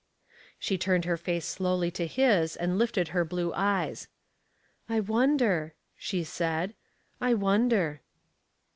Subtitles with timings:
[0.57, 4.07] She turned her face slowly to his and lifted her blue eyes.
[4.89, 6.73] "I wonder," she said.
[7.21, 8.01] "I wonder."